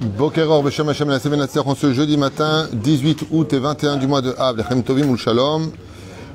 [0.00, 1.16] Bokeror, Beshem Hashem, la
[1.64, 5.16] en ce jeudi matin, 18 août et 21 du mois de Av, Lechem Tovim ou
[5.16, 5.70] Shalom.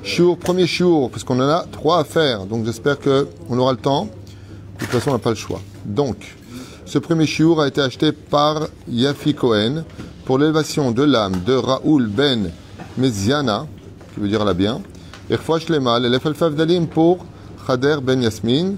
[0.02, 3.78] Shiur, premier shiur, parce qu'on en a trois à faire, donc j'espère qu'on aura le
[3.78, 4.06] temps.
[4.06, 5.60] De toute façon, on n'a pas le choix.
[5.84, 6.34] Donc,
[6.86, 9.84] ce premier shiur a été acheté par Yafi Cohen
[10.24, 12.50] pour l'élévation de l'âme de Raoul Ben
[12.98, 13.68] Meziana,
[14.12, 14.80] qui veut dire la bien,
[15.30, 15.36] et
[15.68, 17.24] Lema, l'élève Dalim pour
[17.64, 18.74] Khader Ben Yasmin,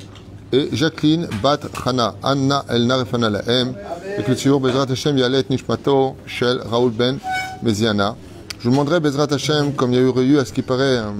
[0.53, 3.75] et Jacqueline Bat Chana, Anna Elna Refana Lahem,
[4.18, 7.18] et que le Shiur Bezrat Hashem Yalet Nishmato Shel Raoul Ben
[7.63, 8.17] Meziana.
[8.59, 11.11] Je vous demanderai Bezrat Hashem, comme il y a eu, à ce qui paraît, euh,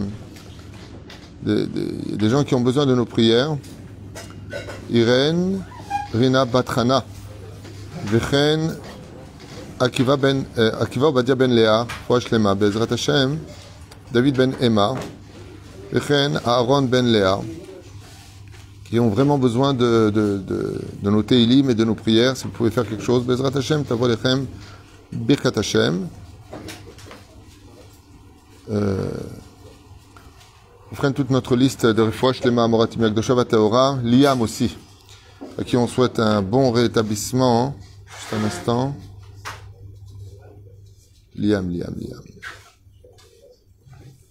[1.43, 3.57] des, des, des, gens qui ont besoin de nos prières.
[4.91, 5.63] Irène
[6.15, 7.05] Rina Batrana,
[8.07, 8.77] Vechen
[9.81, 13.39] Akiva Ben euh, Akiva Obadia Ben Léa, Foach Lema, Bezrat Hashem,
[14.13, 14.95] David Ben Emma,
[15.93, 17.41] Vechen Aaron Ben Léa,
[18.95, 20.41] qui ont vraiment besoin de,
[21.03, 22.37] nos teilim et de nos prières.
[22.37, 24.47] Si vous pouvez faire quelque chose, Bezrat Hashem, Tavo Lechem,
[25.11, 26.07] Birkat Hashem.
[28.71, 29.11] Euh,
[30.93, 34.77] on freine toute notre liste de refouach Lema Amoratim Yagdosha Teora, Liam aussi,
[35.59, 37.75] à qui on souhaite un bon rétablissement.
[38.07, 38.95] Juste un instant.
[41.35, 42.23] Liam, Liam, Liam.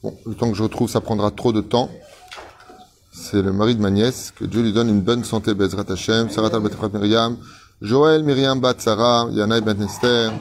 [0.01, 1.89] Bon, le temps que je retrouve, ça prendra trop de temps
[3.33, 6.29] c'est le mari de ma nièce, que Dieu lui donne une bonne santé, Bezrat Hashem,
[6.29, 6.61] Sarat al
[6.93, 7.35] Miriam,
[7.81, 10.31] Joël Miriam Bat Sarah, Yanaï Ben Esther,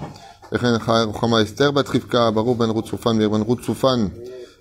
[0.52, 0.78] Echen
[1.18, 4.10] Chama Esther Bat Rivka, Baruch Ben Ruth Soufan, Ben Ruth Soufan,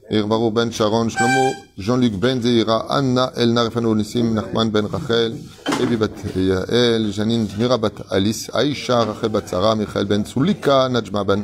[0.10, 5.36] Baruch Ben Sharon, Shlomo, Jean-Luc Ben Zeira, Anna Elna Refanou Nissim, Nachman Ben Rachel,
[5.82, 11.26] Evi Bat Yael, Janine Mira Bat Alice, Aïcha, Rachel Bat Sarah, Michael Ben Sulika, Najma
[11.26, 11.44] Ben...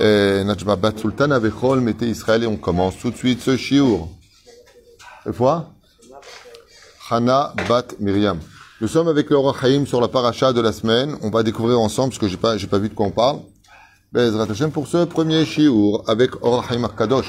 [0.00, 4.08] Eh, Najma Bat Sultana Vechol, mettez Israël et on commence tout de suite ce chiour.
[5.26, 5.68] Une fois
[7.10, 8.38] Hana bat Myriam.
[8.80, 9.52] Nous sommes avec le Roi
[9.84, 11.16] sur la paracha de la semaine.
[11.22, 13.40] On va découvrir ensemble, parce que j'ai pas, j'ai pas vu de quoi on parle.
[14.12, 17.26] Bezrat Hashem pour ce premier shiur avec Or Chaim Kadosh.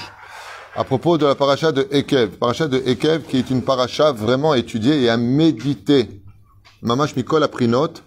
[0.75, 2.38] À propos de la paracha de Ekev.
[2.38, 6.22] Paracha de Ekev qui est une paracha vraiment étudiée et à méditer.
[6.83, 8.03] Mamash Mikol a pris note.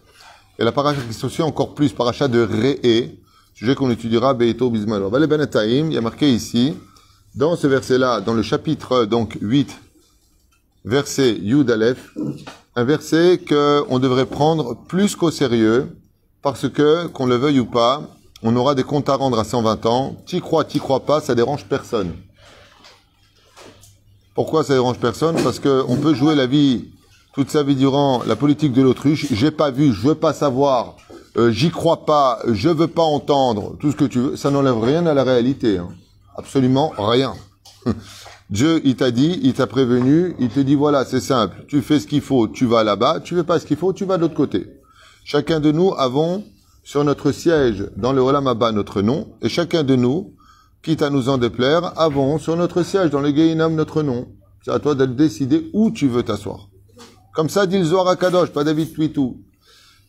[0.60, 3.10] Et la paracha qui s'associe encore plus, paracha de Re'e,
[3.52, 5.10] sujet qu'on étudiera Beito Bismalo.
[5.10, 5.20] Ben
[5.66, 6.74] il y a marqué ici,
[7.34, 9.76] dans ce verset-là, dans le chapitre, donc, 8,
[10.84, 12.14] verset Yud Aleph,
[12.76, 15.96] un verset qu'on devrait prendre plus qu'au sérieux,
[16.42, 18.02] parce que, qu'on le veuille ou pas,
[18.42, 20.16] on aura des comptes à rendre à 120 ans.
[20.26, 22.12] T'y crois, t'y crois pas, ça dérange personne.
[24.34, 25.42] Pourquoi ça dérange personne?
[25.42, 26.90] Parce que on peut jouer la vie,
[27.34, 29.32] toute sa vie durant, la politique de l'autruche.
[29.32, 30.96] J'ai pas vu, je veux pas savoir,
[31.36, 34.36] euh, j'y crois pas, je veux pas entendre, tout ce que tu veux.
[34.36, 35.78] Ça n'enlève rien à la réalité.
[35.78, 35.88] Hein.
[36.36, 37.34] Absolument rien.
[38.50, 41.98] Dieu, il t'a dit, il t'a prévenu, il te dit voilà, c'est simple, tu fais
[41.98, 44.22] ce qu'il faut, tu vas là-bas, tu fais pas ce qu'il faut, tu vas de
[44.22, 44.66] l'autre côté.
[45.24, 46.44] Chacun de nous avons
[46.82, 48.44] sur notre siège dans le Olam
[48.74, 50.34] notre nom, et chacun de nous,
[50.82, 54.28] quitte à nous en déplaire, avons sur notre siège dans le Gehinam notre nom.
[54.62, 56.68] C'est à toi de décider où tu veux t'asseoir.
[57.34, 59.40] Comme ça, dit le Zohar Akadosh, pas David Twitou.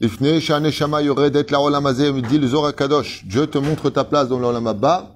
[0.01, 1.91] Ifne Shane Shama Yoredet la Olam
[2.29, 5.15] dit le Zohar Akadosh, Dieu te montre ta place dans l'Olam Abba,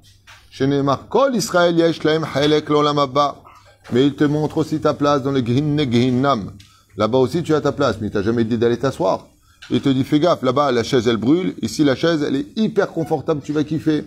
[3.92, 6.52] mais il te montre aussi ta place dans le Ginnam.
[6.98, 9.28] Là-bas aussi, tu as ta place, mais il t'a jamais dit d'aller t'asseoir.
[9.72, 11.56] Il te dit, fais gaffe, là-bas, la chaise, elle brûle.
[11.62, 14.04] Ici, la chaise, elle est hyper confortable, tu vas kiffer.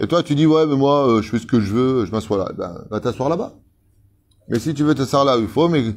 [0.00, 2.12] Et toi, tu dis, ouais, mais moi, euh, je fais ce que je veux, je
[2.12, 2.52] m'assois là.
[2.56, 3.54] Ben, va t'asseoir là-bas.
[4.48, 5.94] Mais si tu veux t'asseoir là il faut, mais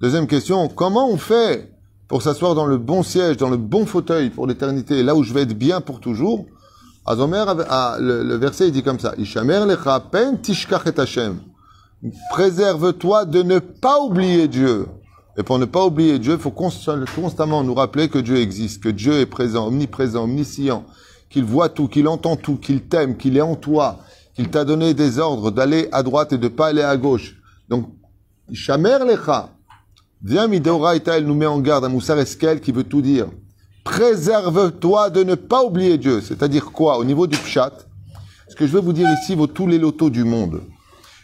[0.00, 1.72] deuxième question, comment on fait
[2.08, 5.32] pour s'asseoir dans le bon siège, dans le bon fauteuil pour l'éternité, là où je
[5.32, 6.46] vais être bien pour toujours
[7.06, 11.40] le, verset il dit comme ça Ishamer lecha pen tishkach et Hashem.
[12.30, 14.86] Préserve-toi de ne pas oublier Dieu.
[15.38, 18.88] Et pour ne pas oublier Dieu, il faut constamment nous rappeler que Dieu existe, que
[18.88, 20.84] Dieu est présent, omniprésent, omniscient,
[21.30, 24.00] qu'il voit tout, qu'il entend tout, qu'il t'aime, qu'il est en toi,
[24.34, 27.36] qu'il t'a donné des ordres d'aller à droite et de pas aller à gauche.
[27.68, 27.88] Donc,
[28.50, 29.50] Ishamer lecha.
[30.22, 33.28] Viens, Mideoraita, elle nous met en garde à Moussar Eskel qui veut tout dire
[33.84, 36.20] préserve-toi de ne pas oublier Dieu.
[36.20, 37.72] C'est-à-dire quoi Au niveau du pshat,
[38.48, 40.62] ce que je veux vous dire ici vaut tous les lotos du monde.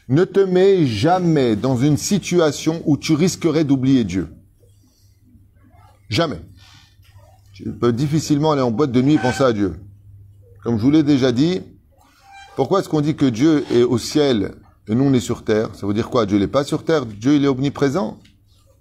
[0.08, 4.28] Ne te mets jamais dans une situation où tu risquerais d'oublier Dieu.
[6.08, 6.40] Jamais.
[7.52, 9.78] Tu peux difficilement aller en boîte de nuit et penser à Dieu.
[10.62, 11.60] Comme je vous l'ai déjà dit,
[12.56, 14.54] pourquoi est-ce qu'on dit que Dieu est au ciel
[14.88, 15.74] et nous on est sur terre?
[15.74, 16.24] Ça veut dire quoi?
[16.24, 18.18] Dieu n'est pas sur terre, Dieu il est omniprésent.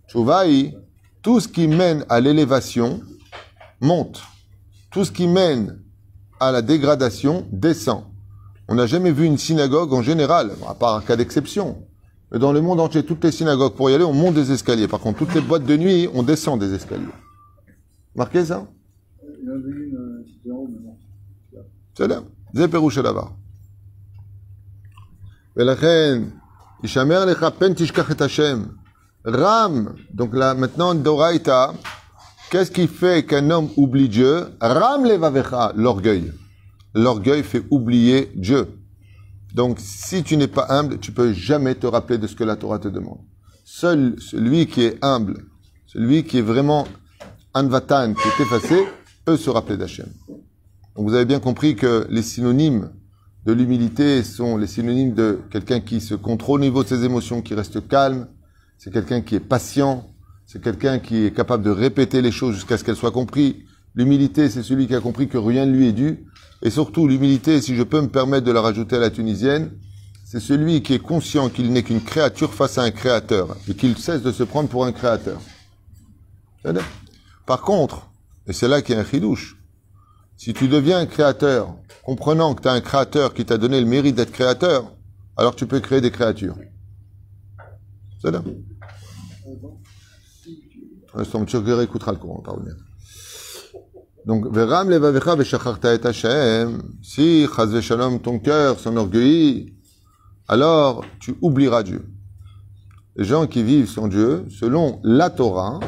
[0.08, 0.78] Chouvaï,
[1.22, 3.02] tout ce qui mène à l'élévation,
[3.82, 4.22] monte.
[4.92, 5.80] Tout ce qui mène
[6.40, 8.04] à la dégradation descend.
[8.68, 11.84] On n'a jamais vu une synagogue en général, à part un cas d'exception.
[12.32, 14.88] Mais dans le monde entier, toutes les synagogues, pour y aller, on monte des escaliers.
[14.88, 17.06] Par contre, toutes les boîtes de nuit, on descend des escaliers.
[18.16, 18.68] Marquez ça?
[21.96, 22.22] C'est là.
[22.54, 23.32] Zéperouche là-bas.
[29.26, 31.74] Ram, donc là maintenant, Doraita,
[32.50, 34.48] qu'est-ce qui fait qu'un homme oublie Dieu?
[34.60, 36.32] Ram levavecha, l'orgueil.
[36.94, 38.68] L'orgueil fait oublier Dieu.
[39.54, 42.56] Donc si tu n'es pas humble, tu peux jamais te rappeler de ce que la
[42.56, 43.20] Torah te demande.
[43.64, 45.46] Seul celui qui est humble,
[45.86, 46.88] celui qui est vraiment
[47.54, 48.86] anvatan, qui est effacé,
[49.26, 50.08] peut se rappeler d'Hachem.
[50.28, 52.90] Donc vous avez bien compris que les synonymes
[53.46, 57.42] de l'humilité sont les synonymes de quelqu'un qui se contrôle au niveau de ses émotions,
[57.42, 58.28] qui reste calme,
[58.78, 60.10] c'est quelqu'un qui est patient,
[60.48, 63.56] c'est quelqu'un qui est capable de répéter les choses jusqu'à ce qu'elles soient comprises.
[63.96, 66.26] L'humilité, c'est celui qui a compris que rien ne lui est dû.
[66.62, 69.72] Et surtout, l'humilité, si je peux me permettre de la rajouter à la tunisienne,
[70.24, 73.98] c'est celui qui est conscient qu'il n'est qu'une créature face à un créateur et qu'il
[73.98, 75.42] cesse de se prendre pour un créateur.
[77.46, 78.10] Par contre,
[78.48, 79.58] et c'est là qu'il y a un chidouche,
[80.38, 83.86] si tu deviens un créateur, comprenant que tu as un créateur qui t'a donné le
[83.86, 84.94] mérite d'être créateur,
[85.36, 86.56] alors tu peux créer des créatures.
[88.22, 88.32] C'est
[91.84, 92.44] écoutera le courant,
[94.26, 99.74] Donc, Veram levavecha veshacharta et Hashem, si chaz shalom ton cœur s'enorgueillit,
[100.48, 102.06] alors tu oublieras Dieu.
[103.16, 105.80] Les gens qui vivent sans Dieu, selon la Torah,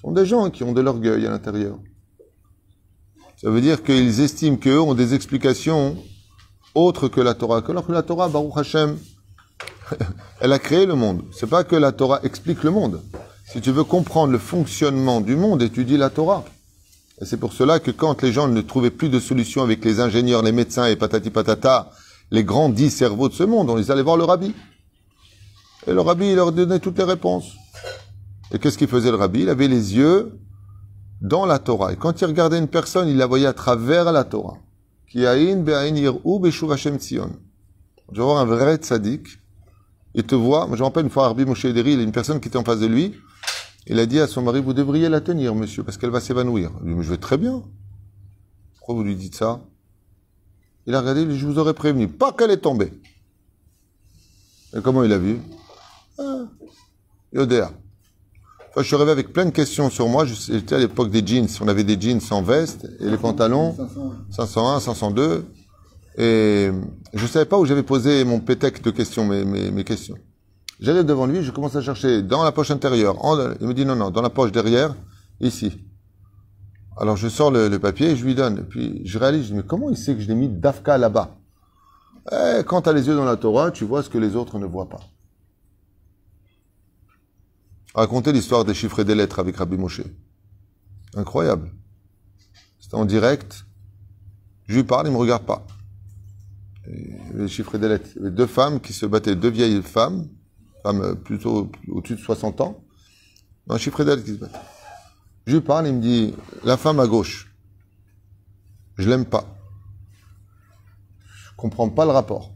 [0.00, 1.78] sont des gens qui ont de l'orgueil à l'intérieur.
[3.36, 5.96] Ça veut dire qu'ils estiment qu'eux ont des explications
[6.74, 7.62] autres que la Torah.
[7.68, 8.96] Alors que la Torah, Baruch Hashem,
[10.40, 11.22] elle a créé le monde.
[11.32, 13.00] C'est pas que la Torah explique le monde.
[13.50, 16.44] Si tu veux comprendre le fonctionnement du monde, étudie la Torah.
[17.18, 20.00] Et c'est pour cela que quand les gens ne trouvaient plus de solution avec les
[20.00, 21.90] ingénieurs, les médecins et patati patata,
[22.30, 24.54] les grands dix cerveaux de ce monde, on les allait voir le rabbi.
[25.86, 27.54] Et le rabbi, il leur donnait toutes les réponses.
[28.52, 29.40] Et qu'est-ce qu'il faisait le rabbi?
[29.40, 30.38] Il avait les yeux
[31.22, 31.94] dans la Torah.
[31.94, 34.58] Et quand il regardait une personne, il la voyait à travers la Torah.
[35.10, 35.34] Qui vas
[38.12, 39.26] voir un vrai tzaddik
[40.14, 40.68] il te voit.
[40.72, 42.56] Je me rappelle une fois, Arbi Moshe Ederi, il y a une personne qui était
[42.56, 43.14] en face de lui.
[43.86, 46.70] Il a dit à son mari, vous devriez la tenir, monsieur, parce qu'elle va s'évanouir.
[46.82, 47.62] Il dit, mais je vais très bien.
[48.76, 49.60] Pourquoi vous lui dites ça?
[50.86, 52.08] Il a regardé, il dit, je vous aurais prévenu.
[52.08, 52.92] Pas qu'elle est tombée.
[54.76, 55.38] Et comment il a vu?
[56.18, 56.44] Ah,
[57.32, 57.72] Yodéa.
[58.70, 60.26] Enfin, je suis arrivé avec plein de questions sur moi.
[60.26, 61.48] J'étais à l'époque des jeans.
[61.60, 63.74] On avait des jeans sans veste et les pantalons
[64.30, 65.46] 501, 502.
[66.18, 66.70] Et
[67.14, 70.16] je ne savais pas où j'avais posé mon pétec de questions, mes, mes, questions.
[70.80, 73.16] J'allais devant lui, je commence à chercher dans la poche intérieure.
[73.60, 74.94] il me dit non, non, dans la poche derrière,
[75.40, 75.84] ici.
[76.96, 78.58] Alors je sors le, papier et je lui donne.
[78.58, 81.36] Et puis je réalise, mais comment il sait que je l'ai mis d'Afka là-bas?
[82.30, 84.58] Eh, Quand tu as les yeux dans la Torah, tu vois ce que les autres
[84.58, 85.00] ne voient pas.
[87.94, 90.02] Raconter l'histoire des chiffres et des lettres avec Rabbi Moshe.
[91.14, 91.70] Incroyable.
[92.78, 93.64] C'était en direct.
[94.66, 95.66] Je lui parle, il ne me regarde pas
[97.34, 98.10] les chiffres des lettres.
[98.16, 100.26] Il y avait deux femmes qui se battaient, deux vieilles femmes,
[100.82, 102.82] femmes euh, plutôt au-dessus de 60 ans,
[103.68, 104.60] un chiffre lettres qui se battent.
[105.46, 106.34] Je lui parle, il me dit,
[106.64, 107.54] la femme à gauche,
[108.96, 109.44] je l'aime pas.
[111.26, 112.52] Je comprends pas le rapport.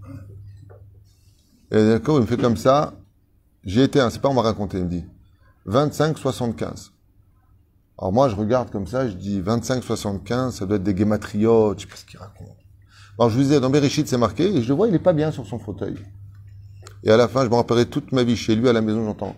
[1.70, 2.94] Et d'accord, il me fait comme ça.
[3.64, 5.04] J'ai été, c'est pas on m'a raconté, il me dit,
[5.66, 6.90] 25-75.
[7.98, 11.84] Alors moi, je regarde comme ça, je dis 25-75, ça doit être des guématriotes, je
[11.84, 12.56] sais pas ce qu'il raconte.
[13.18, 15.12] Alors je vous disais, dans Bereshit, c'est marqué, et je le vois, il n'est pas
[15.12, 15.96] bien sur son fauteuil.
[17.04, 19.04] Et à la fin, je me rappellerai toute ma vie chez lui, à la maison,
[19.04, 19.36] j'entends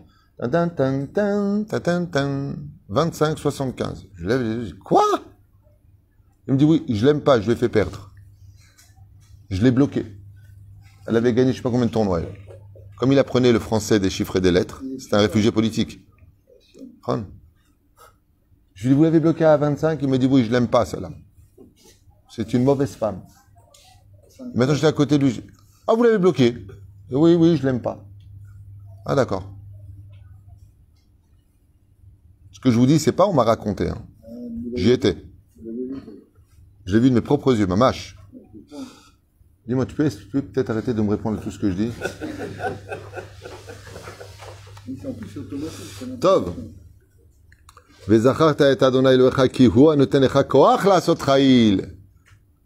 [2.88, 4.06] 25, 75.
[4.14, 5.04] Je lève les yeux, quoi?
[6.47, 8.12] Il me dit, oui, je l'aime pas, je l'ai fait perdre.
[9.49, 10.04] Je l'ai bloqué.
[11.06, 12.21] Elle avait gagné je sais pas combien de tournois.
[12.99, 16.04] Comme il apprenait le français des chiffres et des lettres, c'est un réfugié politique.
[18.75, 20.85] Je lui dis, vous l'avez bloqué à 25 Il me dit, oui, je l'aime pas,
[20.85, 21.11] celle-là.
[22.28, 23.23] C'est une mauvaise femme.
[24.54, 25.42] Maintenant, j'étais à côté de lui.
[25.87, 26.66] Ah, vous l'avez bloqué
[27.14, 28.04] oui, oui, je l'aime pas.
[29.06, 29.49] Ah d'accord.
[32.50, 33.88] Ce que je vous dis, c'est pas on m'a raconté.
[33.88, 34.02] Hein.
[34.75, 35.16] J'y étais.
[36.85, 38.16] Je l'ai vu de mes propres yeux, ma mâche.
[39.66, 41.76] Dis-moi, tu peux, tu peux peut-être arrêter de me répondre à tout ce que je
[41.76, 41.92] dis?
[46.21, 46.52] Tov.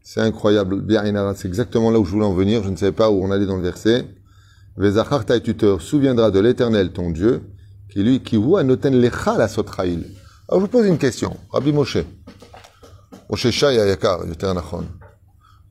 [0.03, 0.85] C'est incroyable.
[1.37, 2.65] C'est exactement là où je voulais en venir.
[2.65, 4.18] Je ne savais pas où on allait dans le verset.
[4.79, 7.43] Vezacharta et tu te souviendras de l'éternel, ton Dieu,
[7.91, 10.07] qui lui, qui voit noten lecha la sotraïl.
[10.49, 11.37] Alors je vous pose une question.
[11.51, 11.99] Rabbi Moshe.
[13.29, 14.21] Moshe Yakar,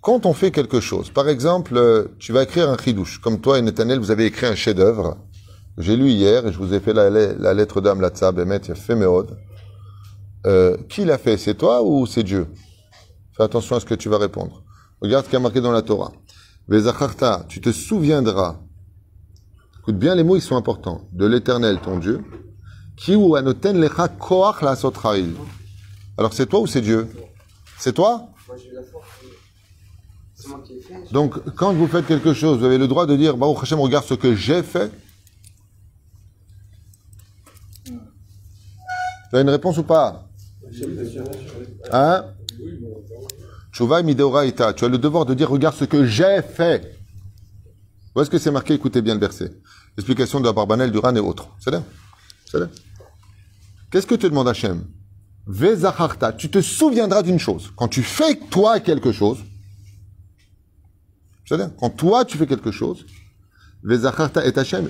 [0.02, 3.20] Quand on fait quelque chose, par exemple, euh, tu vas écrire un chidouche.
[3.20, 5.18] Comme toi et Netanel, vous avez écrit un chef-d'œuvre.
[5.78, 7.10] J'ai lu hier et je vous ai fait la,
[7.54, 8.98] lettre d'âme, la tzab, Bemet, fait
[10.46, 12.48] euh, Qui l'a fait C'est toi ou c'est Dieu?
[13.38, 14.64] Fais attention à ce que tu vas répondre.
[15.02, 16.12] Regarde ce qui a marqué dans la Torah.
[16.68, 18.60] Vezacharta, tu te souviendras.
[19.88, 21.08] Écoute bien, les mots, ils sont importants.
[21.14, 22.22] De l'éternel, ton Dieu.
[22.98, 25.34] Qui ou anoten lecha koach la sotrail.
[26.18, 27.08] Alors, c'est toi ou c'est Dieu?
[27.80, 28.28] C'est toi?
[31.14, 34.04] Donc, quand vous faites quelque chose, vous avez le droit de dire, Baruch Hashem, regarde
[34.04, 34.92] ce que j'ai fait.
[37.86, 37.94] Tu
[39.32, 40.28] as une réponse ou pas?
[41.94, 42.26] Hein?
[43.72, 46.94] Tu as le devoir de dire, regarde ce que j'ai fait.
[48.14, 48.74] Où est-ce que c'est marqué?
[48.74, 49.54] Écoutez bien le verset.
[49.98, 51.50] Explication de la Barbanel, du Ran et autres.
[51.60, 51.84] C'est là
[52.46, 52.68] C'est là
[53.90, 54.86] Qu'est-ce que te demande Hachem?
[55.48, 56.34] Vezacharta.
[56.34, 57.72] Tu te souviendras d'une chose.
[57.76, 59.40] Quand tu fais toi quelque chose,
[61.46, 63.06] c'est-à-dire, quand toi tu fais quelque chose,
[63.84, 64.90] Vezacharta et Hachem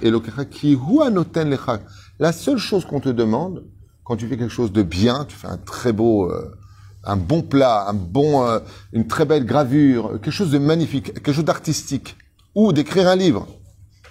[0.50, 1.80] ki hu anoten lecha.
[2.20, 3.64] La seule chose qu'on te demande,
[4.04, 6.56] quand tu fais quelque chose de bien, tu fais un très beau, euh,
[7.04, 8.60] un bon plat, un bon, euh,
[8.94, 12.18] une très belle gravure, quelque chose de magnifique, quelque chose d'artistique,
[12.56, 13.48] ou d'écrire un livre.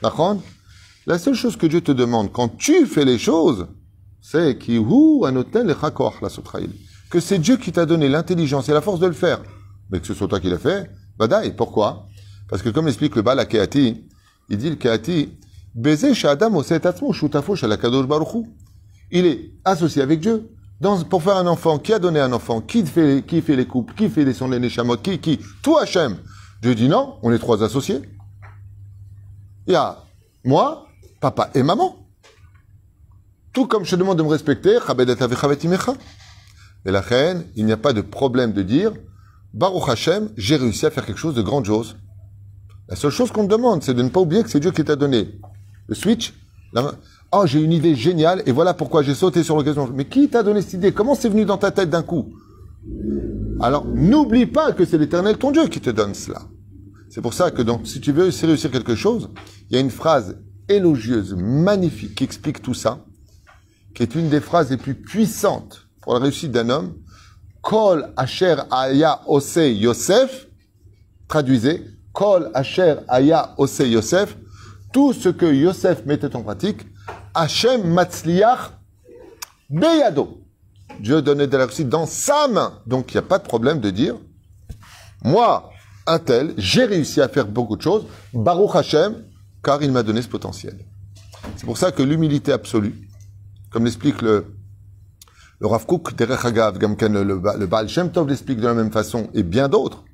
[0.02, 0.36] D'accord?
[1.06, 3.68] La seule chose que Dieu te demande quand tu fais les choses,
[4.20, 4.58] c'est.
[4.58, 4.82] Que
[7.20, 9.40] c'est Dieu qui t'a donné l'intelligence et la force de le faire.
[9.90, 11.54] Mais que ce soit toi qui l'as fait, badaï.
[11.54, 12.08] Pourquoi?
[12.48, 14.04] Parce que comme explique le Baal Keati,
[14.48, 15.38] il dit le Keati.
[15.78, 15.88] Il
[19.26, 20.50] est associé avec Dieu.
[21.10, 22.62] Pour faire un enfant, qui a donné un enfant?
[22.62, 24.70] Qui fait, les couples Qui fait les sons, les
[25.02, 25.38] Qui Qui?
[25.62, 26.16] Toi, Hachem.
[26.62, 28.00] Dieu dit non, on est trois associés.
[29.66, 30.02] Il y a
[30.46, 30.85] moi,
[31.20, 31.96] papa et maman.
[33.52, 34.78] Tout comme je te demande de me respecter.
[36.84, 38.92] Et la reine, il n'y a pas de problème de dire,
[39.54, 41.96] Baruch Hashem, j'ai réussi à faire quelque chose de grandiose.
[42.88, 44.84] La seule chose qu'on te demande, c'est de ne pas oublier que c'est Dieu qui
[44.84, 45.40] t'a donné
[45.88, 46.34] le switch.
[46.72, 46.92] la-
[47.32, 49.90] Oh, j'ai une idée géniale et voilà pourquoi j'ai sauté sur l'occasion.
[49.92, 50.92] Mais qui t'a donné cette idée?
[50.92, 52.32] Comment c'est venu dans ta tête d'un coup?
[53.60, 56.42] Alors, n'oublie pas que c'est l'éternel ton Dieu qui te donne cela.
[57.08, 59.30] C'est pour ça que donc, si tu veux réussir quelque chose,
[59.70, 62.98] il y a une phrase élogieuse, magnifique, qui explique tout ça,
[63.94, 66.94] qui est une des phrases les plus puissantes pour la réussite d'un homme.
[67.62, 70.46] Kol asher aya ose Yosef,
[71.28, 71.82] traduisez,
[72.12, 74.36] Kol asher aya ose Yosef,
[74.92, 76.86] tout ce que Yosef mettait en pratique,
[77.34, 78.70] Hashem matzliach
[79.68, 80.42] beyado.
[81.00, 82.80] Dieu donnait de la réussite dans sa main.
[82.86, 84.14] Donc il n'y a pas de problème de dire,
[85.22, 85.70] moi,
[86.06, 89.24] un tel, j'ai réussi à faire beaucoup de choses, Baruch Hashem,
[89.66, 90.76] car il m'a donné ce potentiel.
[91.56, 92.94] C'est pour ça que l'humilité absolue,
[93.70, 94.34] comme l'explique le,
[95.58, 99.42] le Rav Kook, le, le, Ba- le Baal Shem l'explique de la même façon, et
[99.42, 100.04] bien d'autres.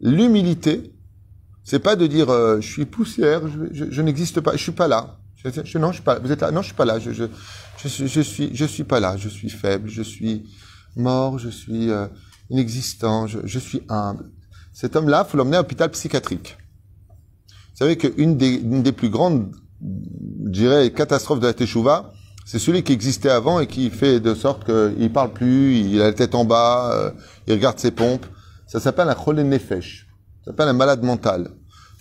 [0.00, 0.94] L'humilité,
[1.64, 3.42] c'est pas de dire euh, je suis poussière,
[3.72, 5.18] je, n'existe pas, je suis pas là.
[5.44, 6.18] Je, non, je suis pas.
[6.20, 6.98] Vous êtes là Non, je suis pas là.
[6.98, 9.16] Je, je suis pas là.
[9.16, 9.88] Je suis faible.
[9.88, 10.50] Je suis
[10.96, 11.38] mort.
[11.38, 12.08] Je suis euh,
[12.50, 13.28] inexistant.
[13.28, 14.24] Je, je suis humble.
[14.72, 16.58] Cet homme-là, faut l'emmener à l'hôpital psychiatrique.
[17.78, 22.12] Vous savez qu'une des, une des plus grandes, je dirais, catastrophes de la Teshuvah,
[22.44, 26.06] c'est celui qui existait avant et qui fait de sorte qu'il parle plus, il a
[26.06, 27.10] la tête en bas, euh,
[27.46, 28.26] il regarde ses pompes.
[28.66, 30.08] Ça s'appelle un chole nefesh.
[30.40, 31.52] Ça s'appelle un malade mental.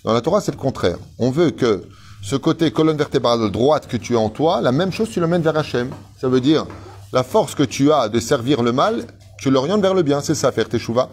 [0.03, 0.97] Dans la Torah, c'est le contraire.
[1.19, 1.83] On veut que
[2.23, 5.43] ce côté colonne vertébrale droite que tu as en toi, la même chose, tu l'emmènes
[5.43, 5.91] vers Hachem.
[6.19, 6.65] Ça veut dire,
[7.13, 9.03] la force que tu as de servir le mal,
[9.37, 10.21] tu l'orientes vers le bien.
[10.21, 11.11] C'est ça, faire teshuva.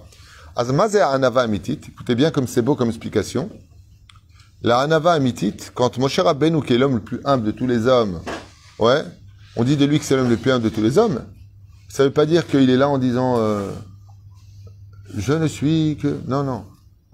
[0.56, 1.80] Azmazé anava amitit.
[1.87, 3.50] Écoutez bien comme c'est beau comme explication.
[4.64, 7.87] La anava amitit, quand Moshe Rabbeinu, qui est l'homme le plus humble de tous les
[7.87, 8.23] hommes,
[8.78, 9.02] ouais,
[9.56, 11.21] on dit de lui que c'est l'homme le plus humble de tous les hommes,
[11.90, 13.68] ça veut pas dire qu'il est là en disant, euh,
[15.14, 16.64] je ne suis que, non, non.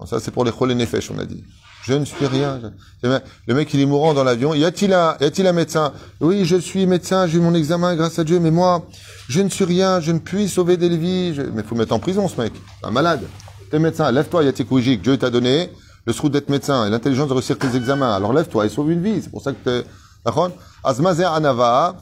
[0.05, 1.43] Ça, c'est pour les chole nefesh, on a dit.
[1.83, 2.61] Je ne suis rien.
[3.03, 4.53] Le mec, il est mourant dans l'avion.
[4.53, 5.91] Y a-t-il un, y a-t-il un médecin?
[6.21, 8.87] Oui, je suis médecin, j'ai eu mon examen grâce à Dieu, mais moi,
[9.27, 11.33] je ne suis rien, je ne puis sauver des vies.
[11.33, 11.41] Je...
[11.41, 12.53] Mais faut mettre en prison, ce mec.
[12.81, 13.23] Un malade.
[13.69, 15.01] T'es médecin, lève-toi, Yatik Oujik.
[15.01, 15.69] Dieu t'a donné?
[16.05, 18.13] Le srout d'être médecin et l'intelligence de réussir tes examens.
[18.13, 19.21] Alors lève-toi et sauve une vie.
[19.21, 19.87] C'est pour ça que t'es,
[20.25, 20.51] d'accord?
[20.83, 21.95] Azmazer anava,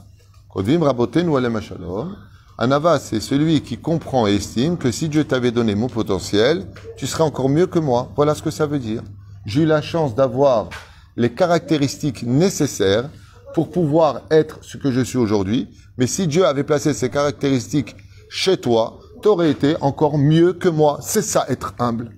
[0.56, 2.16] shalom.
[2.58, 7.08] Anava, c'est celui qui comprend et estime que si Dieu t'avait donné mon potentiel, tu
[7.08, 8.12] serais encore mieux que moi.
[8.16, 9.02] Voilà ce que ça veut dire.
[9.46, 10.70] J'ai eu la chance d'avoir
[11.16, 13.10] les caractéristiques nécessaires
[13.54, 15.70] pour pouvoir être ce que je suis aujourd'hui.
[15.98, 17.96] Mais si Dieu avait placé ces caractéristiques
[18.30, 21.00] chez toi, t'aurais été encore mieux que moi.
[21.02, 22.12] C'est ça, être humble.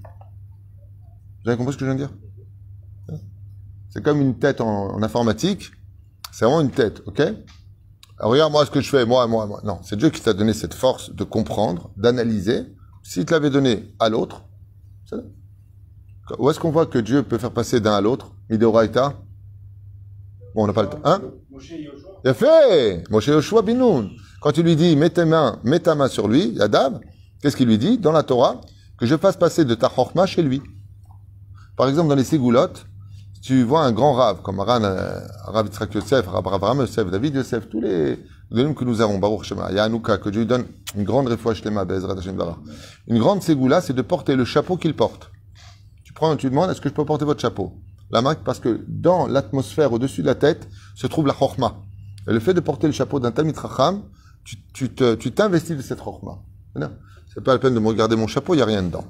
[1.44, 3.20] Vous avez compris ce que je viens de dire?
[3.90, 5.72] C'est comme une tête en, en informatique.
[6.32, 7.20] C'est vraiment une tête, ok?
[7.20, 9.62] Alors, regarde moi ce que je fais, moi, moi, moi.
[9.64, 12.68] Non, c'est Dieu qui t'a donné cette force de comprendre, d'analyser.
[13.04, 14.44] S'il te l'avait donné à l'autre,
[15.06, 15.24] c'est là.
[16.38, 18.32] Où est-ce qu'on voit que Dieu peut faire passer d'un à l'autre?
[18.50, 19.20] Midoraita
[20.54, 21.02] Bon, on n'a pas le temps.
[21.04, 21.22] Hein?
[22.24, 24.12] Il a fait Moshe Yoshua Binoun.
[24.42, 27.00] Quand il lui dit, mets tes mains, mets ta main sur lui, Yadav,
[27.42, 28.62] qu'est-ce qu'il lui dit dans la Torah?
[28.98, 30.62] Que je fasse passer de ta chorma chez lui.
[31.82, 32.86] Par exemple, dans les ségoulottes,
[33.42, 37.34] tu vois un grand rave, comme Aran, euh, Rav Yitzhak Yosef, Rav Avraham Yosef, David
[37.34, 38.20] Yosef, tous les
[38.52, 41.84] noms que nous avons, Baruch Shema, Yanouka, que Dieu lui donne une grande réfoua Shlema,
[41.86, 42.40] Bezrat Hashem.
[43.08, 45.32] Une grande ségoula, c'est de porter le chapeau qu'il porte.
[46.04, 47.74] Tu prends, tu demandes, est-ce que je peux porter votre chapeau?
[48.12, 51.78] La marque, parce que dans l'atmosphère au-dessus de la tête se trouve la chorma.
[52.28, 54.04] Et le fait de porter le chapeau d'un Tamit Racham,
[54.44, 56.44] tu, tu t'investis de cette chorma.
[57.34, 59.06] C'est pas la peine de me regarder mon chapeau, il n'y a rien dedans.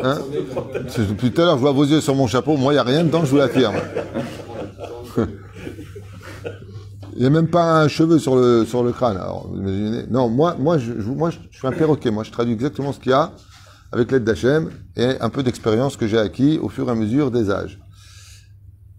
[0.00, 0.18] Hein
[1.08, 2.56] Depuis tout à l'heure, je vois vos yeux sur mon chapeau.
[2.56, 3.76] Moi, il n'y a rien dedans, je vous l'affirme.
[7.16, 9.16] Il n'y a même pas un cheveu sur le, sur le crâne.
[9.16, 10.04] Alors, vous imaginez.
[10.08, 12.12] Non, moi, moi, je, moi, je suis un perroquet.
[12.12, 13.32] Moi, je traduis exactement ce qu'il y a
[13.90, 17.32] avec l'aide d'Hachem et un peu d'expérience que j'ai acquis au fur et à mesure
[17.32, 17.80] des âges.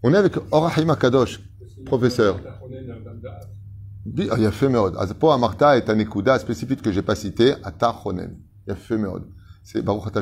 [0.02, 1.40] On est avec Orahim Kadosh,
[1.86, 2.40] professeur.
[4.30, 4.96] Ah, Yafé Meod.
[4.98, 8.36] Azpo Amarta est un écouda spécifique que j'ai pas cité, Atar Honen.
[8.66, 9.24] Yafé Meod.
[9.62, 10.12] C'est Baruch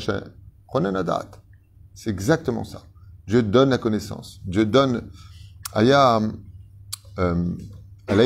[1.94, 2.82] c'est exactement ça.
[3.26, 4.40] Dieu donne la connaissance.
[4.44, 5.10] Dieu donne.
[5.74, 6.20] Aya,
[7.18, 7.44] euh,
[8.06, 8.24] à la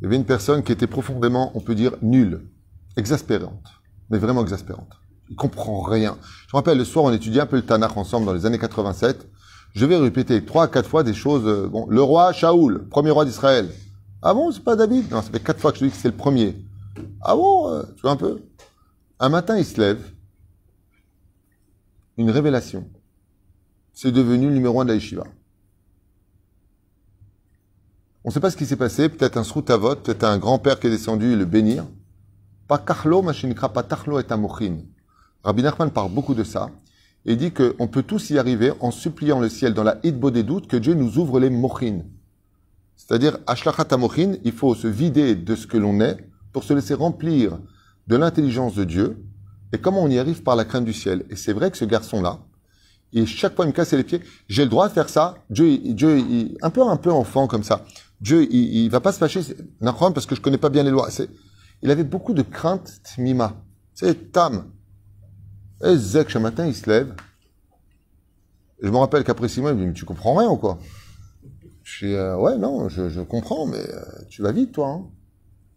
[0.00, 2.48] il y avait une personne qui était profondément, on peut dire, nulle,
[2.96, 3.66] exaspérante,
[4.10, 4.92] mais vraiment exaspérante.
[5.28, 6.16] Il comprend rien.
[6.46, 8.58] Je me rappelle, le soir, on étudiait un peu le Tanakh ensemble dans les années
[8.58, 9.26] 87.
[9.74, 11.42] Je vais répéter trois, quatre fois des choses.
[11.46, 13.68] Euh, bon, le roi Shaoul, premier roi d'Israël.
[14.22, 15.10] Ah bon, c'est pas David?
[15.10, 16.56] Non, ça fait quatre fois que je dis que c'est le premier.
[17.20, 18.40] Ah bon, euh, tu vois un peu?
[19.20, 20.00] Un matin, il se lève,
[22.18, 22.84] une révélation.
[23.92, 25.22] C'est devenu le numéro un de la yeshiva.
[28.24, 29.08] On ne sait pas ce qui s'est passé.
[29.08, 31.86] Peut-être un sroutavot, peut-être un grand-père qui est descendu le bénir.
[32.66, 34.78] Pas kachlo, machinikra, pas et amochin.
[35.44, 36.70] Rabbi Nachman parle beaucoup de ça.
[37.24, 40.42] Et dit qu'on peut tous y arriver en suppliant le ciel dans la hitbo des
[40.42, 42.02] doutes que Dieu nous ouvre les mochin.
[42.96, 46.16] C'est-à-dire, ashlachat amochin, il faut se vider de ce que l'on est
[46.52, 47.60] pour se laisser remplir
[48.08, 49.24] de l'intelligence de Dieu.
[49.72, 51.24] Et comment on y arrive par la crainte du ciel?
[51.30, 52.40] Et c'est vrai que ce garçon-là,
[53.12, 55.36] et chaque fois il me cassait les pieds, j'ai le droit de faire ça.
[55.50, 56.22] Dieu, Dieu,
[56.62, 57.84] un peu, un peu enfant comme ça.
[58.20, 59.40] Dieu, il, il va pas se fâcher,
[59.80, 61.08] Nachman, parce que je connais pas bien les lois.
[61.82, 63.62] Il avait beaucoup de crainte, Tmima.
[63.94, 64.70] C'est Tam.
[65.84, 67.14] Et Zek, ce matin, il se lève.
[68.82, 70.78] Je me rappelle qu'après six mois, il me dit, mais tu comprends rien ou quoi?
[71.82, 74.88] Je dis, euh, ouais, non, je, je comprends, mais euh, tu vas vite, toi.
[74.88, 75.06] hein.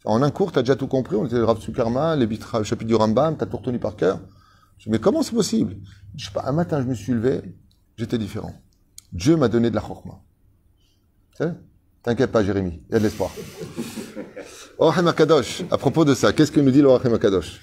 [0.05, 1.15] En un cours, tu as déjà tout compris.
[1.15, 3.79] On était le Rav Sukarma, les bitra- le chapitre du Rambam, tu as tout retenu
[3.79, 4.19] par cœur.
[4.77, 5.75] Je dis, mais comment c'est possible?
[6.17, 7.41] Je sais pas, un matin, je me suis levé,
[7.97, 8.53] j'étais différent.
[9.13, 10.19] Dieu m'a donné de la chorma.
[12.03, 13.31] T'inquiète pas, Jérémie, il y a de l'espoir.
[14.79, 17.59] Orachem Akadosh, à propos de ça, qu'est-ce que nous dit l'Orachem Akadosh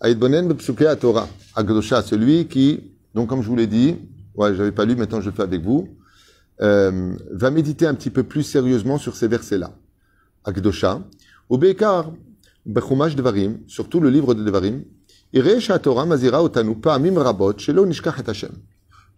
[0.00, 3.96] Aïd Bonen Bepsuke à Torah, Akdosha, celui qui, donc comme je vous l'ai dit,
[4.36, 5.88] ouais, j'avais pas lu, maintenant je le fais avec vous,
[6.60, 9.72] euh, va méditer un petit peu plus sérieusement sur ces versets-là.
[10.44, 11.00] Akdosha,
[11.52, 12.10] ou Bekar,
[12.64, 14.84] Bechumash Devarim, surtout le livre de Devarim,
[15.34, 18.52] Ireisha Torah Mazira Otanu Pa'amim Rabot, Shelo Nishkach et Hashem.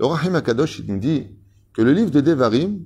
[0.01, 1.29] Le Rahim Akadosh nous dit
[1.73, 2.81] que le livre de Devarim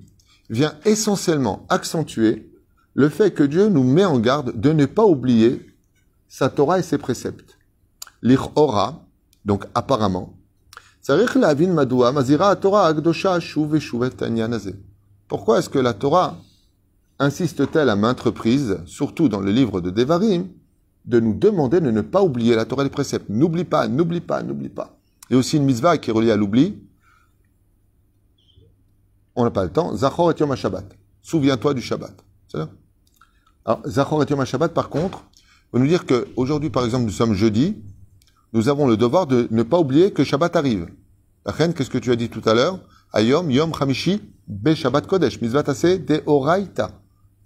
[0.50, 2.52] vient essentiellement accentuer
[2.92, 5.74] le fait que Dieu nous met en garde de ne pas oublier
[6.28, 7.56] sa Torah et ses préceptes.
[8.20, 8.50] L'Ir
[9.46, 10.34] donc apparemment,
[15.26, 16.36] pourquoi est-ce que la Torah
[17.18, 20.48] insiste-t-elle à maintes reprises, surtout dans le livre de Devarim,
[21.04, 23.28] de nous demander de ne pas oublier la Torah et les préceptes.
[23.28, 24.98] N'oublie pas, n'oublie pas, n'oublie pas.
[25.30, 26.78] A aussi une mitzvah qui est reliée à l'oubli.
[29.34, 29.96] On n'a pas le temps.
[29.96, 30.84] Zachor et Yom HaShabbat.
[31.22, 32.14] Souviens-toi du Shabbat.
[32.48, 32.70] C'est ça
[33.64, 35.24] Alors, Zachor et Yom HaShabbat, par contre,
[35.72, 37.76] veut nous dire qu'aujourd'hui, par exemple, nous sommes jeudi,
[38.52, 40.88] nous avons le devoir de ne pas oublier que Shabbat arrive.
[41.46, 42.80] La qu'est-ce que tu as dit tout à l'heure?
[43.12, 45.40] Ayom, Yom, Hamishi, Be Shabbat Kodesh.
[45.40, 46.97] Mitzvah de Oraita.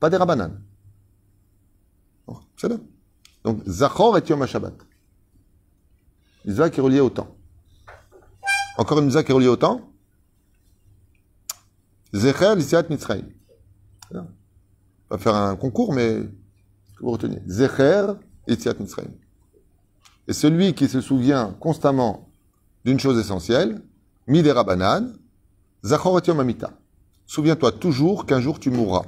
[0.02, 0.60] Pas des Rabanan.
[2.56, 2.74] C'est là.
[3.44, 4.72] Donc, Zachor et Yom HaShabbat.
[6.44, 7.36] Mitzvah est reliée au temps.
[8.78, 9.92] Encore une mitzvah qui est reliée au temps.
[12.12, 13.28] Zecher l'Isiat Mitzrayim.
[14.12, 14.26] On
[15.08, 16.22] va faire un concours, mais
[16.96, 17.40] que vous retenez.
[17.46, 18.14] Zecher
[18.48, 19.12] l'Isiat Mitzrayim.
[20.26, 22.28] Et celui qui se souvient constamment
[22.84, 23.80] d'une chose essentielle,
[24.26, 25.12] Midera Banan,
[25.84, 26.72] Zachor et Yom Amita.
[27.24, 29.04] Souviens-toi toujours qu'un jour tu mourras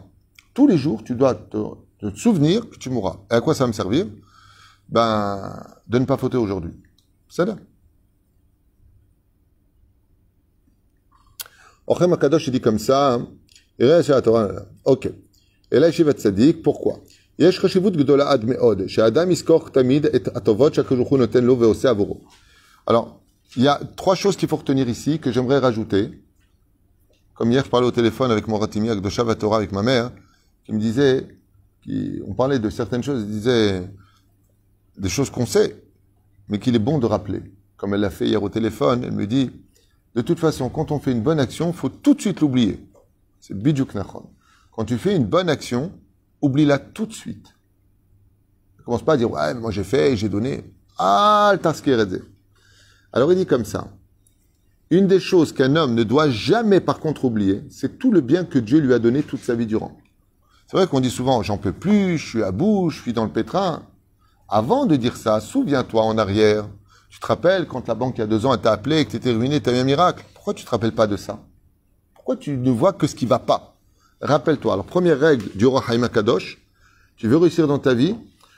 [0.54, 1.58] Tous les jours, tu dois te,
[2.00, 3.18] te souvenir que tu mourras.
[3.32, 4.06] Et à quoi ça va me servir
[4.90, 6.74] Ben, de ne pas fauter aujourd'hui.
[7.28, 7.56] C'est là.
[11.88, 13.28] Ochem Akadosh, il dit comme ça, hein.
[13.80, 14.46] יראה שהתורה...
[14.86, 15.12] אוקיי.
[15.74, 16.98] אלא ישיבת צדיק, pourquoi?
[17.40, 21.60] יש חשיבות גדולה עד מאוד, שהאדם יזכור תמיד את הטובות שהקדוש ברוך הוא נותן לו
[21.60, 22.22] ועושה עבורו.
[22.88, 23.20] Alors,
[23.56, 26.10] il y a trois choses qu'il faut retenir ici, que j'aimerais rajouter.
[27.36, 30.12] Comme hier, je parlais au téléphone avec mon Ratimi, avec Dosha Torah, avec ma mère,
[30.65, 31.27] qui me disait,
[32.27, 33.89] on parlait de certaines choses, il disait,
[34.97, 35.83] des choses qu'on sait,
[36.49, 37.43] mais qu'il est bon de rappeler.
[37.77, 39.51] Comme elle l'a fait hier au téléphone, elle me dit,
[40.15, 42.87] de toute façon, quand on fait une bonne action, faut tout de suite l'oublier.
[43.41, 44.31] C'est bidjuk nachon.
[44.73, 45.93] Quand tu fais une bonne action,
[46.41, 47.55] oublie-la tout de suite.
[48.79, 50.65] Ne commence pas à dire, ouais, moi j'ai fait, j'ai donné.
[50.99, 51.55] Ah,
[53.13, 53.89] Alors il dit comme ça.
[54.91, 58.45] Une des choses qu'un homme ne doit jamais par contre oublier, c'est tout le bien
[58.45, 59.97] que Dieu lui a donné toute sa vie durant.
[60.75, 63.23] C'est vrai qu'on dit souvent, j'en peux plus, je suis à bout, je suis dans
[63.23, 63.85] le pétrin.
[64.49, 66.67] Avant de dire ça, souviens-toi en arrière.
[67.11, 69.13] Tu te rappelles quand la banque il y a deux ans t'a appelé et que
[69.13, 70.25] tu étais ruiné, tu as eu un miracle.
[70.35, 71.39] Pourquoi tu te rappelles pas de ça?
[72.13, 73.77] Pourquoi tu ne vois que ce qui va pas?
[74.21, 74.73] Rappelle-toi.
[74.73, 76.59] Alors, première règle du roi Haïm Kadosh,
[77.17, 78.17] tu veux réussir dans ta vie,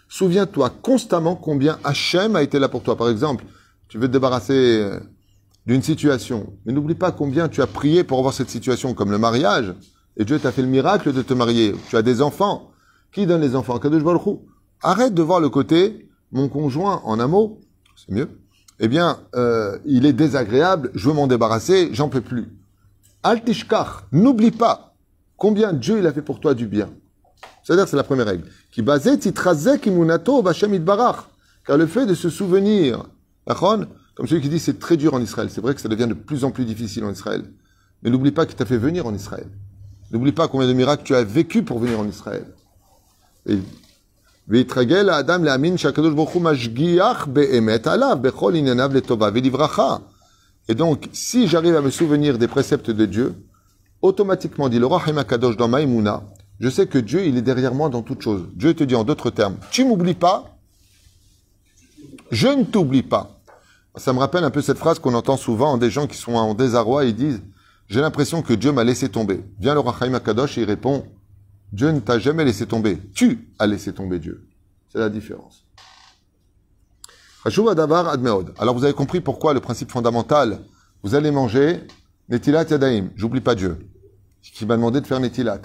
[0.09, 2.97] souviens-toi constamment combien Hachem a été là pour toi.
[2.97, 3.45] Par exemple,
[3.89, 5.01] tu veux te débarrasser euh,
[5.67, 9.19] d'une situation, mais n'oublie pas combien tu as prié pour avoir cette situation, comme le
[9.19, 9.75] mariage,
[10.17, 11.75] et Dieu t'a fait le miracle de te marier.
[11.89, 12.71] Tu as des enfants.
[13.13, 13.79] Qui donne les enfants?
[13.79, 14.39] Kadosh Baruch
[14.83, 17.61] Arrête de voir le côté, mon conjoint en un mot,
[17.97, 18.29] c'est mieux.
[18.79, 22.49] Eh bien, euh, il est désagréable, je veux m'en débarrasser, j'en peux plus.
[23.23, 24.95] Altishkach, n'oublie pas
[25.39, 26.91] combien Dieu il a fait pour toi du bien.
[27.63, 28.45] C'est-à-dire, c'est la première règle.
[28.71, 28.85] Qui.
[28.85, 28.99] Car
[31.79, 33.05] le fait de se souvenir,
[33.47, 36.15] comme celui qui dit c'est très dur en Israël, c'est vrai que ça devient de
[36.15, 37.45] plus en plus difficile en Israël.
[38.03, 39.49] Mais n'oublie pas qu'il t'a fait venir en Israël.
[40.11, 42.47] N'oublie pas combien de miracles tu as vécu pour venir en Israël.
[43.47, 43.59] Et
[45.09, 45.45] Adam
[50.69, 53.35] Et donc, si j'arrive à me souvenir des préceptes de Dieu,
[54.03, 56.23] automatiquement, dit le roi Kadosh dans Maïmouna,
[56.61, 58.49] je sais que Dieu, il est derrière moi dans toute chose.
[58.55, 60.57] Dieu te dit en d'autres termes, tu m'oublies pas,
[62.31, 63.41] je ne t'oublie pas.
[63.97, 66.55] Ça me rappelle un peu cette phrase qu'on entend souvent des gens qui sont en
[66.55, 67.43] désarroi, ils disent,
[67.89, 69.45] j'ai l'impression que Dieu m'a laissé tomber.
[69.61, 69.95] Vient le roi
[70.25, 71.07] Kadosh et il répond,
[71.73, 72.99] Dieu ne t'a jamais laissé tomber.
[73.15, 74.47] Tu as laissé tomber Dieu.
[74.89, 75.65] C'est la différence.
[77.45, 80.61] Alors vous avez compris pourquoi le principe fondamental,
[81.05, 81.81] vous allez manger
[82.29, 83.89] Netilat Yadaim, j'oublie pas Dieu,
[84.43, 85.61] qui m'a demandé de faire Netilat,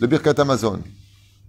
[0.00, 0.80] le Birkat Amazon.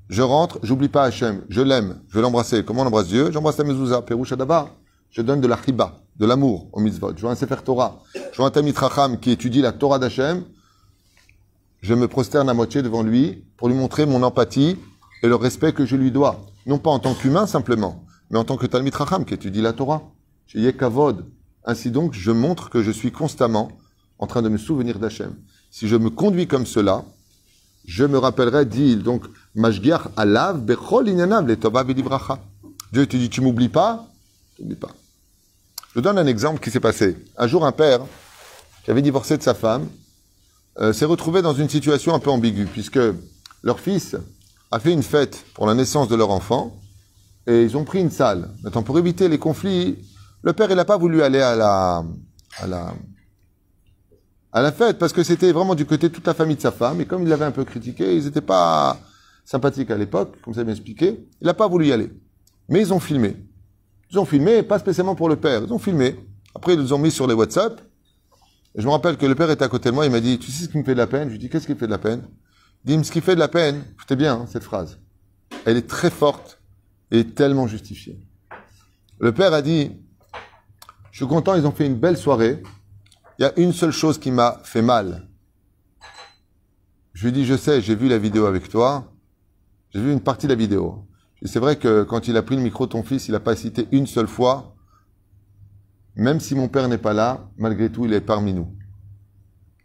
[0.09, 2.63] Je rentre, j'oublie pas Hachem, je l'aime, je vais l'embrasser.
[2.63, 3.31] Comment on embrasse Dieu?
[3.31, 4.69] J'embrasse la mezouza, Perouche Adabar.
[5.09, 7.13] Je donne de la chiba, de l'amour au mitzvot.
[7.15, 8.01] Je vois un Sefer Torah.
[8.15, 10.43] Je vois un Tamit Racham qui étudie la Torah d'Hachem
[11.81, 14.77] je me prosterne à moitié devant lui pour lui montrer mon empathie
[15.23, 16.45] et le respect que je lui dois.
[16.65, 19.73] Non pas en tant qu'humain simplement, mais en tant que Talmid Racham qui étudie la
[19.73, 20.01] Torah.
[20.47, 21.25] J'ai Kavod.
[21.65, 23.71] Ainsi donc, je montre que je suis constamment
[24.19, 25.35] en train de me souvenir d'Hachem.
[25.69, 27.03] Si je me conduis comme cela,
[27.85, 29.23] je me rappellerai, dit donc,
[29.55, 31.55] Mashgiach alav bechol inyanav le
[32.93, 34.07] Dieu te dit, tu m'oublies pas?
[34.55, 34.91] T'oublies pas.
[35.97, 37.17] Je donne un exemple qui s'est passé.
[37.39, 38.01] Un jour, un père
[38.85, 39.87] qui avait divorcé de sa femme,
[40.79, 42.99] euh, s'est retrouvé dans une situation un peu ambiguë, puisque
[43.63, 44.15] leur fils
[44.69, 46.77] a fait une fête pour la naissance de leur enfant,
[47.47, 48.47] et ils ont pris une salle.
[48.61, 49.97] Maintenant, pour éviter les conflits,
[50.43, 52.03] le père, il n'a pas voulu aller à la,
[52.59, 52.93] à la,
[54.51, 56.71] à la fête, parce que c'était vraiment du côté de toute la famille de sa
[56.71, 58.99] femme, et comme il l'avait un peu critiqué, ils n'étaient pas
[59.45, 62.11] sympathiques à l'époque, comme ça bien expliqué, il n'a pas voulu y aller.
[62.69, 63.35] Mais ils ont filmé.
[64.11, 66.15] Ils ont filmé, pas spécialement pour le père, ils ont filmé.
[66.55, 67.81] Après, ils les ont mis sur les WhatsApp,
[68.77, 70.51] je me rappelle que le père était à côté de moi, il m'a dit, tu
[70.51, 71.29] sais ce qui me fait de la peine?
[71.29, 72.27] Je lui dis, qu'est-ce qui fait de la peine?
[72.85, 74.99] Dis-moi ce qui fait de la peine, écoutez bien hein, cette phrase.
[75.65, 76.61] Elle est très forte
[77.09, 78.21] et tellement justifiée.
[79.19, 79.91] Le père a dit,
[81.11, 82.61] je suis content, ils ont fait une belle soirée.
[83.39, 85.27] Il y a une seule chose qui m'a fait mal.
[87.13, 89.11] Je lui dis, je sais, j'ai vu la vidéo avec toi.
[89.89, 91.06] J'ai vu une partie de la vidéo.
[91.43, 93.87] C'est vrai que quand il a pris le micro, ton fils, il n'a pas cité
[93.91, 94.77] une seule fois
[96.17, 98.67] même si mon père n'est pas là, malgré tout, il est parmi nous.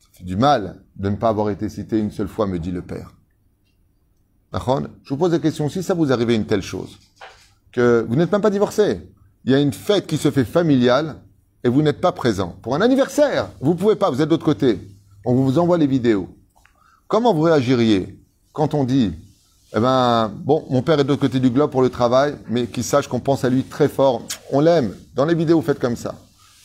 [0.01, 2.73] Ça fait du mal de ne pas avoir été cité une seule fois, me dit
[2.73, 3.13] le père.
[4.55, 6.99] Je vous pose la question, si ça vous arrivait une telle chose,
[7.71, 9.01] que vous n'êtes même pas divorcé,
[9.45, 11.17] il y a une fête qui se fait familiale
[11.65, 12.57] et vous n'êtes pas présent.
[12.63, 14.79] Pour un anniversaire, vous pouvez pas, vous êtes de l'autre côté.
[15.27, 16.35] On vous envoie les vidéos.
[17.09, 18.19] Comment vous réagiriez
[18.55, 19.15] quand on dit,
[19.75, 22.67] eh ben, bon, mon père est de l'autre côté du globe pour le travail, mais
[22.67, 24.23] qu'il sache qu'on pense à lui très fort.
[24.51, 24.95] On l'aime.
[25.15, 26.15] Dans les vidéos, vous faites comme ça.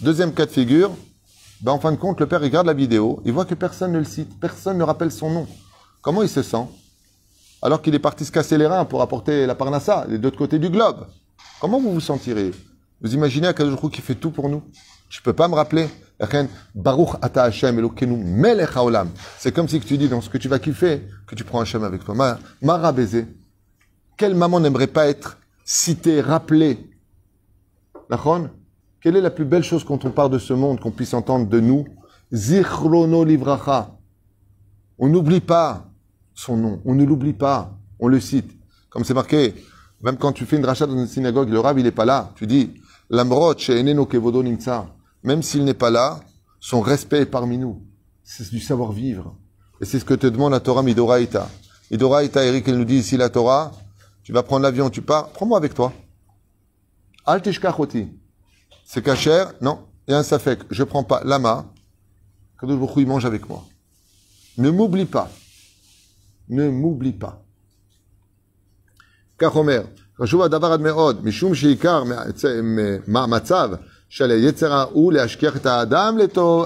[0.02, 0.92] Deuxième cas de figure,
[1.62, 4.00] ben, en fin de compte, le père regarde la vidéo, il voit que personne ne
[4.00, 5.48] le cite, personne ne rappelle son nom.
[6.02, 6.66] Comment il se sent
[7.62, 10.60] Alors qu'il est parti se casser les reins pour apporter la parnassa, de l'autre côté
[10.60, 11.08] du globe.
[11.62, 12.52] Comment vous vous sentirez?
[13.02, 14.64] Vous imaginez Akadosh qui fait tout pour nous?
[15.10, 15.88] Je peux pas me rappeler.
[19.38, 21.84] C'est comme si tu dis dans ce que tu vas kiffer, que tu prends Hashem
[21.84, 22.38] avec toi.
[24.18, 26.90] Quelle maman n'aimerait pas être citée, rappelée?
[29.02, 31.48] Quelle est la plus belle chose quand on part de ce monde qu'on puisse entendre
[31.48, 31.86] de nous?
[32.34, 33.92] Zichrono livracha.
[34.98, 35.86] On n'oublie pas
[36.34, 38.52] son nom, on ne l'oublie pas, on le cite.
[38.90, 39.54] Comme c'est marqué
[40.02, 42.32] Même quand tu fais une rachat dans une synagogue, le rab, il n'est pas là.
[42.36, 42.74] Tu dis,
[43.10, 44.88] l'amrot she'eneno kevodo nimtza
[45.27, 46.21] Même s'il n'est pas là,
[46.61, 47.83] son respect est parmi nous.
[48.23, 49.37] C'est du savoir-vivre.
[49.81, 51.49] Et c'est ce que te demande la Torah Midoraïta.
[51.91, 53.73] Midoraïta, Eric, elle nous dit ici la Torah,
[54.23, 55.93] tu vas prendre l'avion, tu pars, prends-moi avec toi.
[57.25, 58.09] Al tishkachoti.
[58.85, 59.87] C'est cachère Non.
[60.07, 60.61] Il y a un safek.
[60.71, 61.73] Je prends pas lama.
[62.61, 63.65] Kadosh Baruch Hu, il mange avec moi.
[64.59, 65.31] Ne m'oublie pas.
[66.49, 67.39] Ne m'oublie pas.
[69.39, 69.83] כך אומר,
[70.23, 72.03] חשוב הדבר עד מאוד, משום שעיקר
[73.07, 73.71] מהמצב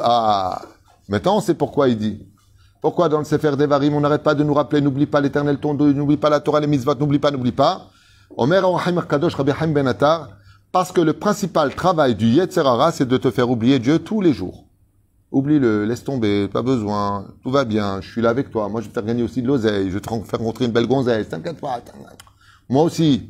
[0.04, 0.62] ah,
[1.10, 2.25] maintenant, on sait pourquoi il dit.
[2.82, 5.73] Pourquoi dans le Sefer Devarim, on n'arrête pas de nous rappeler, n'oublie pas l'éternel ton
[5.75, 7.89] Dieu, n'oublie pas la Torah, les mitzvot, n'oublie pas, n'oublie pas.
[8.38, 8.63] Omer
[9.08, 10.30] Kadosh Rabbi Haim Ben Attar,
[10.71, 14.34] parce que le principal travail du Yetzerara, c'est de te faire oublier Dieu tous les
[14.34, 14.65] jours.
[15.32, 18.88] Oublie-le, laisse tomber, pas besoin, tout va bien, je suis là avec toi, moi je
[18.88, 21.30] vais te faire gagner aussi de l'oseille, je vais te faire rencontrer une belle gonzesse,
[21.30, 21.80] t'inquiète pas,
[22.67, 23.30] moi aussi.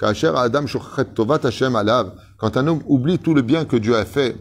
[0.00, 0.16] Quand
[2.56, 4.36] un homme oublie tout le bien que Dieu a fait,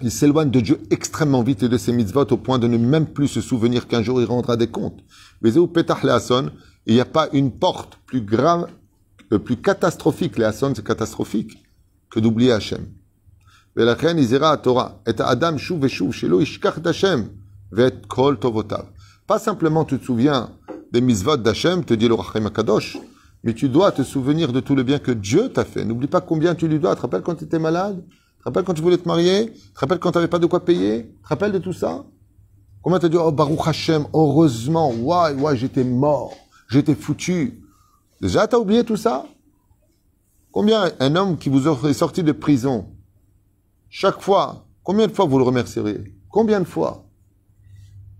[0.00, 3.06] il s'éloigne de Dieu extrêmement vite et de ses mitzvot au point de ne même
[3.06, 5.00] plus se souvenir qu'un jour il rendra des comptes.
[5.42, 8.68] Mais il n'y a pas une porte plus grave,
[9.32, 11.62] euh, plus catastrophique, les Hassan c'est catastrophique,
[12.08, 12.86] que d'oublier Hachem.
[19.26, 20.50] Pas simplement tu te souviens
[20.90, 22.96] des mitzvot d'Hachem, te dit le Rachim Akadosh,
[23.42, 25.84] mais tu dois te souvenir de tout le bien que Dieu t'a fait.
[25.84, 26.92] N'oublie pas combien tu lui dois.
[26.92, 28.04] Tu te rappelles quand tu étais malade?
[28.06, 29.52] Tu te rappelles quand tu voulais te marier?
[29.52, 31.06] Tu te rappelles quand tu n'avais pas de quoi payer?
[31.06, 32.04] Tu te rappelles de tout ça?
[32.82, 36.34] Combien tu as dit, oh Baruch Hashem, heureusement, ouais, ouais, j'étais mort,
[36.68, 37.62] j'étais foutu.
[38.22, 39.26] Déjà, tu as oublié tout ça?
[40.50, 42.88] Combien un homme qui vous est sorti de prison,
[43.90, 47.06] chaque fois, combien de fois vous le remercierez Combien de fois?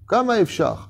[0.07, 0.90] Comme Efchar.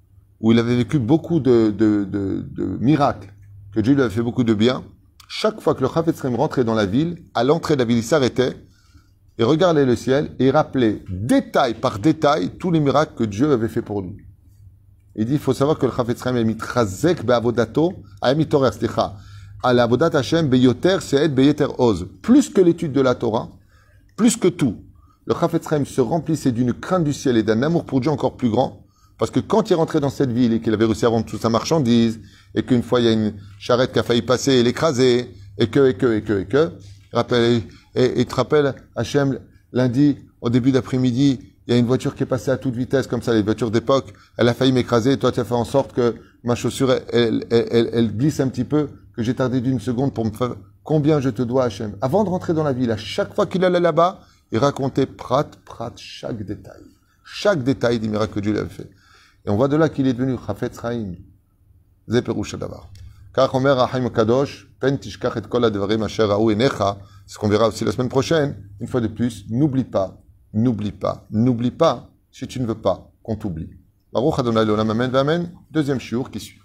[0.41, 1.73] où il avait vécu beaucoup de,
[2.79, 3.33] miracles,
[3.73, 4.83] que Dieu lui avait fait beaucoup de bien,
[5.27, 8.03] chaque fois que le Chafetz rentrait dans la ville, à l'entrée de la ville, il
[8.03, 8.55] s'arrêtait,
[9.37, 13.69] et regardait le ciel, et rappelait détail par détail tous les miracles que Dieu avait
[13.69, 14.17] fait pour lui.
[15.15, 18.71] Il dit, il faut savoir que le Chafetz a mis Chazek be'avodato, a mis Torah,
[19.63, 22.07] à l'avodat Hashem beyoter se'ed beyeter oz.
[22.21, 23.49] Plus que l'étude de la Torah,
[24.15, 24.77] plus que tout,
[25.25, 28.49] le Chafetz se remplissait d'une crainte du ciel et d'un amour pour Dieu encore plus
[28.49, 28.80] grand,
[29.21, 31.39] parce que quand il rentrait dans cette ville et qu'il avait réussi à vendre toute
[31.39, 32.19] sa marchandise,
[32.55, 35.67] et qu'une fois il y a une charrette qui a failli passer et l'écraser, et
[35.67, 36.71] que, et que, et que, et que,
[37.13, 37.61] rappelle,
[37.93, 39.37] et, et te rappelle, Hachem,
[39.73, 43.05] lundi, au début d'après-midi, il y a une voiture qui est passée à toute vitesse,
[43.05, 45.93] comme ça, les voitures d'époque, elle a failli m'écraser, toi tu as fait en sorte
[45.93, 49.79] que ma chaussure, elle, elle, elle, elle glisse un petit peu, que j'ai tardé d'une
[49.79, 51.95] seconde pour me faire, combien je te dois Hachem.
[52.01, 55.45] Avant de rentrer dans la ville, à chaque fois qu'il allait là-bas, il racontait prat,
[55.63, 56.81] prat, chaque détail.
[57.23, 58.89] Chaque détail des miracles que Dieu lui avait fait.
[59.45, 61.15] Et on voit de là qu'il est devenu Chafetz Chaim.
[63.33, 67.67] Car Omer Ahaim Kadosh, Pen Tishkach et Kol Advarim Asher Raou Enecha, ce qu'on verra
[67.67, 70.21] aussi la semaine prochaine, une fois de plus, n'oublie pas,
[70.53, 73.69] n'oublie pas, n'oublie pas si tu ne veux pas qu'on t'oublie.
[74.11, 76.60] Baruch Adonai Amen Vamen, deuxième shiur qui suit.